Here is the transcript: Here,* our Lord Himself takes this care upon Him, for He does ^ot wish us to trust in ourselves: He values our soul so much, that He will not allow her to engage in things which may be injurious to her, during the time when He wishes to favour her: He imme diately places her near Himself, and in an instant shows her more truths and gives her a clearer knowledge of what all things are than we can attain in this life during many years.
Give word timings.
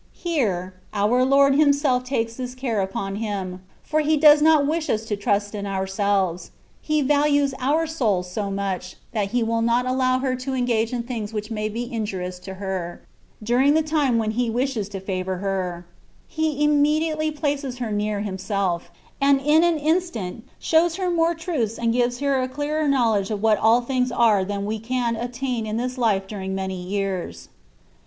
Here,* 0.17 0.73
our 0.95 1.23
Lord 1.23 1.53
Himself 1.53 2.03
takes 2.05 2.35
this 2.37 2.55
care 2.55 2.81
upon 2.81 3.17
Him, 3.17 3.61
for 3.83 3.99
He 3.99 4.17
does 4.17 4.41
^ot 4.41 4.65
wish 4.65 4.89
us 4.89 5.05
to 5.05 5.15
trust 5.15 5.53
in 5.53 5.67
ourselves: 5.67 6.49
He 6.81 7.03
values 7.03 7.53
our 7.59 7.85
soul 7.85 8.23
so 8.23 8.49
much, 8.49 8.95
that 9.11 9.27
He 9.27 9.43
will 9.43 9.61
not 9.61 9.85
allow 9.85 10.17
her 10.17 10.35
to 10.37 10.55
engage 10.55 10.91
in 10.91 11.03
things 11.03 11.33
which 11.33 11.51
may 11.51 11.69
be 11.69 11.83
injurious 11.93 12.39
to 12.39 12.55
her, 12.55 13.03
during 13.43 13.75
the 13.75 13.83
time 13.83 14.17
when 14.17 14.31
He 14.31 14.49
wishes 14.49 14.89
to 14.89 14.99
favour 14.99 15.37
her: 15.37 15.85
He 16.27 16.65
imme 16.67 16.81
diately 16.99 17.35
places 17.39 17.77
her 17.77 17.91
near 17.91 18.21
Himself, 18.21 18.89
and 19.21 19.39
in 19.39 19.63
an 19.63 19.77
instant 19.77 20.47
shows 20.57 20.95
her 20.95 21.11
more 21.11 21.35
truths 21.35 21.77
and 21.77 21.93
gives 21.93 22.21
her 22.21 22.41
a 22.41 22.47
clearer 22.49 22.87
knowledge 22.87 23.29
of 23.29 23.43
what 23.43 23.59
all 23.59 23.81
things 23.81 24.11
are 24.11 24.43
than 24.43 24.65
we 24.65 24.79
can 24.79 25.15
attain 25.15 25.67
in 25.67 25.77
this 25.77 25.95
life 25.95 26.25
during 26.25 26.55
many 26.55 26.81
years. 26.81 27.49